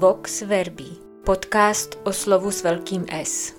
[0.00, 0.84] Vox Verbi,
[1.24, 3.54] podcast o slovu s velkým S.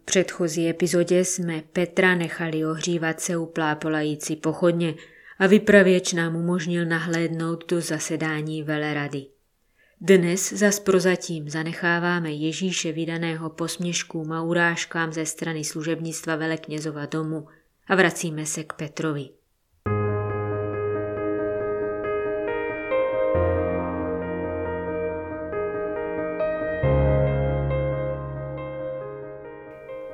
[0.00, 4.94] V předchozí epizodě jsme Petra nechali ohřívat se u plápolající pochodně
[5.38, 9.26] a vypravěč nám umožnil nahlédnout do zasedání velerady.
[10.00, 17.46] Dnes zas prozatím zanecháváme Ježíše vydaného posměškům a urážkám ze strany služebnictva veleknězova domu
[17.86, 19.28] a vracíme se k Petrovi.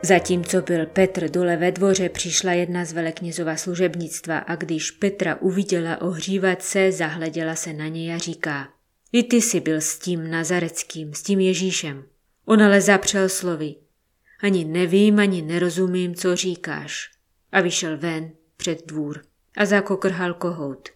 [0.02, 6.00] Zatímco byl Petr dole ve dvoře, přišla jedna z veleknězova služebnictva a když Petra uviděla
[6.00, 8.68] ohřívat se, zahleděla se na něj a říká
[9.12, 12.04] I ty jsi byl s tím Nazareckým, s tím Ježíšem.
[12.44, 13.74] On ale zapřel slovy.
[14.40, 17.10] Ani nevím, ani nerozumím, co říkáš.
[17.52, 19.22] A vyšel ven před dvůr
[19.56, 20.88] a zakokrhal kohout.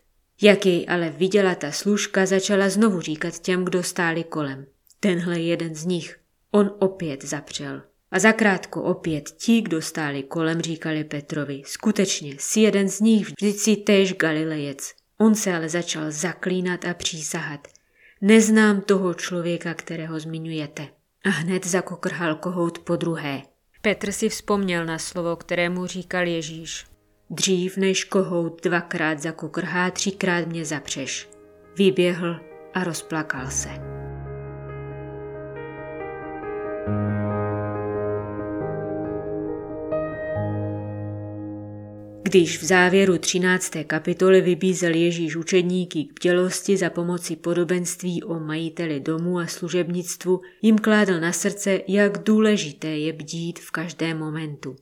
[0.43, 4.67] Jak jej ale viděla ta služka, začala znovu říkat těm, kdo stáli kolem.
[5.01, 6.19] Tenhle jeden z nich.
[6.51, 7.83] On opět zapřel.
[8.13, 13.57] A zakrátko opět ti, kdo stáli kolem, říkali Petrovi, skutečně, si jeden z nich, vždyť
[13.57, 14.93] si též Galilejec.
[15.19, 17.69] On se ale začal zaklínat a přísahat.
[18.21, 20.89] Neznám toho člověka, kterého zmiňujete.
[21.25, 23.43] A hned zakokrhal kohout po druhé.
[23.83, 26.87] Petr si vzpomněl na slovo, kterému říkal Ježíš.
[27.31, 31.29] Dřív než kohout dvakrát zakokrhá, třikrát mě zapřeš.
[31.77, 32.41] Vyběhl
[32.75, 33.69] a rozplakal se.
[42.33, 43.73] Když v závěru 13.
[43.87, 50.79] kapitoly vybízel Ježíš učedníky k bdělosti za pomoci podobenství o majiteli domu a služebnictvu, jim
[50.79, 54.77] kládl na srdce, jak důležité je bdít v každém momentu.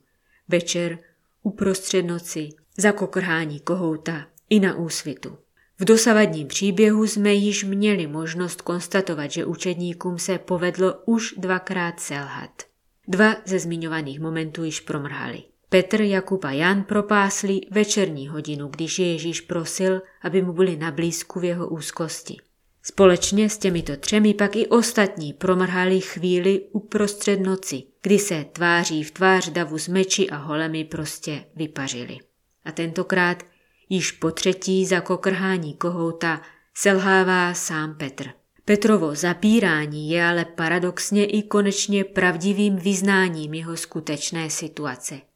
[0.48, 0.98] Večer,
[1.43, 5.39] uprostřed noci, za kokrhání kohouta i na úsvitu.
[5.78, 12.62] V dosavadním příběhu jsme již měli možnost konstatovat, že učedníkům se povedlo už dvakrát selhat.
[13.09, 15.43] Dva ze zmiňovaných momentů již promrhali.
[15.72, 21.41] Petr, Jakub a Jan propásli večerní hodinu, když Ježíš prosil, aby mu byli na blízku
[21.41, 22.36] v jeho úzkosti.
[22.82, 29.10] Společně s těmito třemi pak i ostatní promrhali chvíli uprostřed noci, kdy se tváří v
[29.10, 32.19] tvář davu s meči a holemi prostě vypařili.
[32.64, 33.42] A tentokrát
[33.88, 36.42] již po třetí za kokrhání kohouta
[36.75, 38.30] selhává sám Petr.
[38.64, 45.29] Petrovo zapírání je ale paradoxně i konečně pravdivým vyznáním jeho skutečné situace.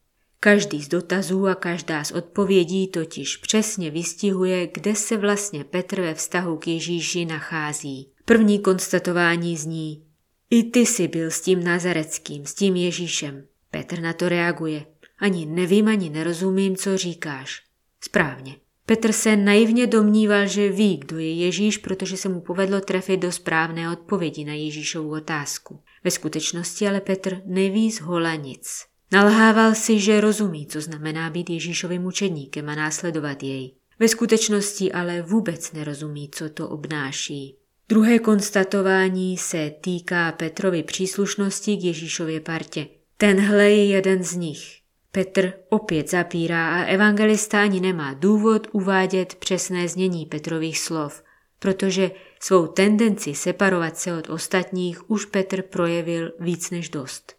[0.44, 6.14] Každý z dotazů a každá z odpovědí totiž přesně vystihuje, kde se vlastně Petr ve
[6.14, 8.12] vztahu k Ježíši nachází.
[8.24, 10.04] První konstatování zní
[10.50, 13.46] I ty jsi byl s tím Nazareckým, s tím Ježíšem.
[13.70, 14.86] Petr na to reaguje.
[15.18, 17.62] Ani nevím, ani nerozumím, co říkáš.
[18.00, 18.56] Správně.
[18.86, 23.32] Petr se naivně domníval, že ví, kdo je Ježíš, protože se mu povedlo trefit do
[23.32, 25.80] správné odpovědi na Ježíšovu otázku.
[26.04, 28.93] Ve skutečnosti ale Petr neví z hola nic.
[29.12, 33.74] Nalhával si, že rozumí, co znamená být Ježíšovým učedníkem a následovat jej.
[33.98, 37.56] Ve skutečnosti ale vůbec nerozumí, co to obnáší.
[37.88, 42.86] Druhé konstatování se týká Petrovy příslušnosti k Ježíšově partě.
[43.16, 44.80] Tenhle je jeden z nich.
[45.12, 51.22] Petr opět zapírá a evangelista ani nemá důvod uvádět přesné znění Petrových slov,
[51.58, 52.10] protože
[52.40, 57.36] svou tendenci separovat se od ostatních už Petr projevil víc než dost.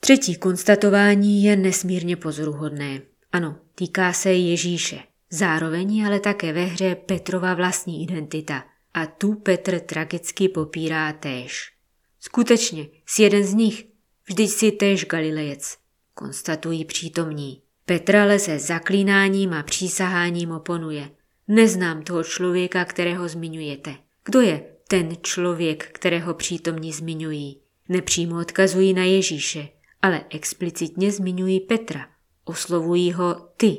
[0.00, 3.02] Třetí konstatování je nesmírně pozoruhodné.
[3.32, 4.98] Ano, týká se Ježíše.
[5.30, 8.64] Zároveň ale také ve hře Petrova vlastní identita.
[8.94, 11.72] A tu Petr tragicky popírá též.
[12.20, 13.86] Skutečně, s jeden z nich,
[14.28, 15.76] vždyť si též Galilejec,
[16.14, 17.62] konstatují přítomní.
[17.86, 21.10] Petr ale se zaklínáním a přísaháním oponuje.
[21.48, 23.94] Neznám toho člověka, kterého zmiňujete.
[24.24, 27.60] Kdo je ten člověk, kterého přítomní zmiňují?
[27.88, 29.68] Nepřímo odkazují na Ježíše,
[30.02, 32.08] ale explicitně zmiňují Petra.
[32.44, 33.78] Oslovují ho ty.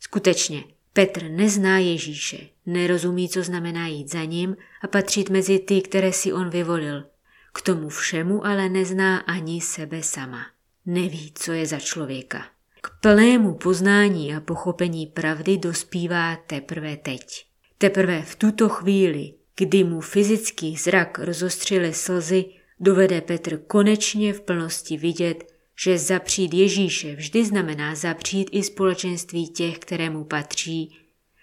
[0.00, 6.12] Skutečně, Petr nezná Ježíše, nerozumí, co znamená jít za ním a patřit mezi ty, které
[6.12, 7.04] si on vyvolil.
[7.52, 10.46] K tomu všemu ale nezná ani sebe sama.
[10.86, 12.46] Neví, co je za člověka.
[12.80, 17.46] K plnému poznání a pochopení pravdy dospívá teprve teď.
[17.78, 22.44] Teprve v tuto chvíli, kdy mu fyzický zrak rozostřily slzy,
[22.80, 29.78] dovede Petr konečně v plnosti vidět, že zapřít Ježíše vždy znamená zapřít i společenství těch,
[29.78, 30.98] kterému patří,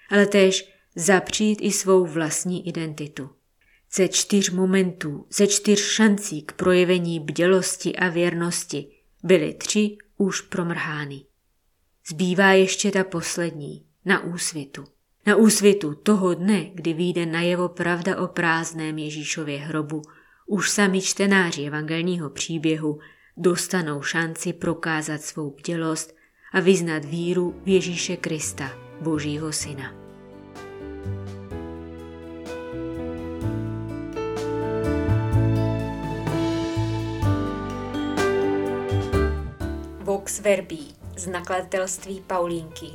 [0.09, 3.29] ale též zapřít i svou vlastní identitu.
[3.93, 8.87] Ze čtyř momentů, ze čtyř šancí k projevení bdělosti a věrnosti
[9.23, 11.21] byly tři už promrhány.
[12.09, 14.83] Zbývá ještě ta poslední, na úsvitu.
[15.25, 20.01] Na úsvitu toho dne, kdy vyjde najevo pravda o prázdném Ježíšově hrobu,
[20.47, 22.99] už sami čtenáři evangelního příběhu
[23.37, 26.15] dostanou šanci prokázat svou bdělost
[26.53, 28.71] a vyznat víru v Ježíše Krista,
[29.01, 29.93] Božího Syna.
[39.99, 40.77] Vox Verbi
[41.17, 42.87] z nakladatelství Paulínky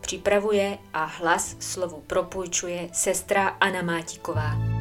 [0.00, 4.77] připravuje a hlas slovu propůjčuje sestra Anna Mátiková.